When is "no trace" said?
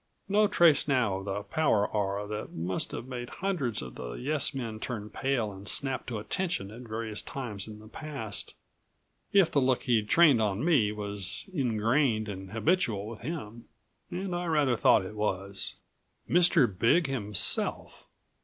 0.27-0.87